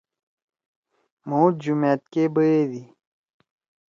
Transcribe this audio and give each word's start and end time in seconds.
مھو 1.27 1.41
جمأت 1.61 2.01
کے 2.13 2.23
بیَدی۔ 2.33 2.81